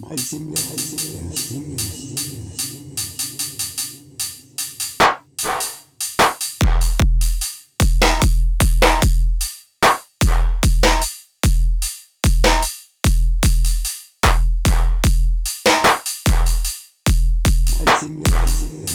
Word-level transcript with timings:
Azimle, 0.00 0.54
azimle, 0.54 1.28
azimle, 1.32 1.74
azimle, 1.74 2.46
azimle. 2.52 2.94
Azimle, 17.80 18.36
azimle. 18.42 18.87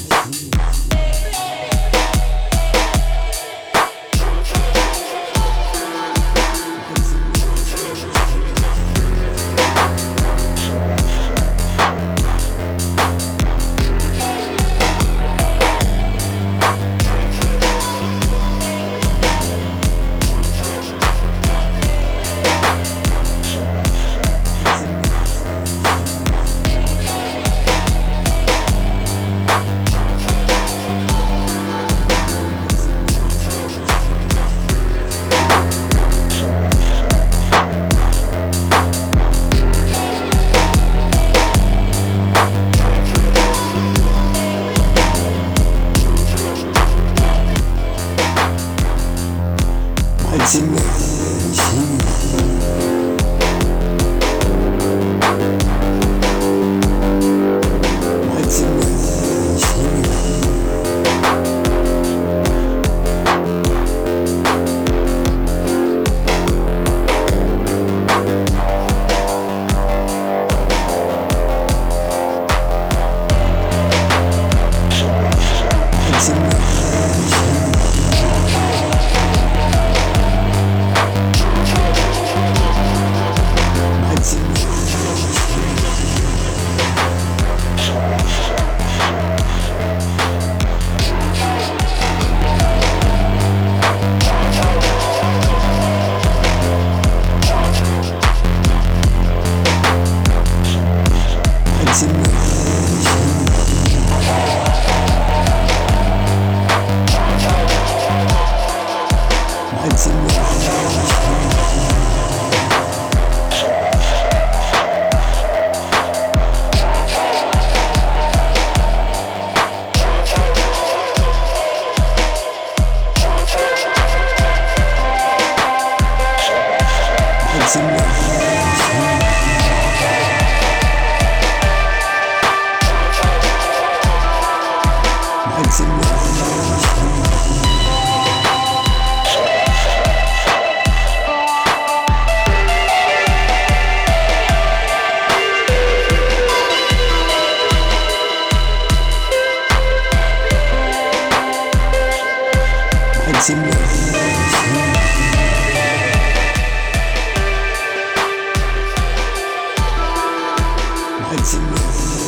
It's 161.36 162.23